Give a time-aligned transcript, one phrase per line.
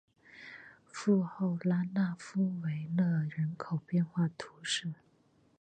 [0.91, 4.93] 富后拉讷夫维勒人口变化图示